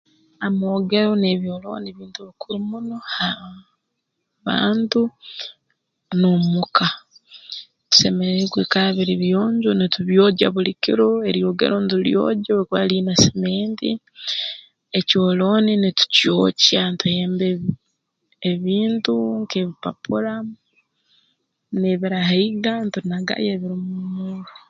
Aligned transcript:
Amoogero 0.45 1.11
n'ebyolooni 1.17 1.89
bintu 1.97 2.19
bikuru 2.27 2.57
muno 2.69 2.97
ha 3.13 3.29
bantu 4.45 5.01
n'omuka 6.19 6.85
bisemeriire 7.87 8.51
kwikara 8.53 8.89
biri 8.97 9.15
biyonjo 9.21 9.69
nitubyogya 9.75 10.47
buli 10.53 10.71
kiro 10.83 11.09
eryogero 11.29 11.75
ntulyogya 11.81 12.49
obu 12.53 12.63
likuba 12.67 12.89
liine 12.89 13.13
simenti 13.23 13.89
ekyolooni 14.97 15.71
nitukyokya 15.81 16.81
ntuhemba 16.91 17.45
ebintu 18.51 19.13
nk'ebipapura 19.41 20.33
n'ebirahaiga 21.79 22.73
ntunagayo 22.85 23.49
ebirumu 23.55 23.93
omurro 24.03 24.53